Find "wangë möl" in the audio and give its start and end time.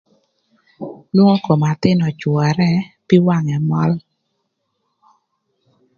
3.27-3.93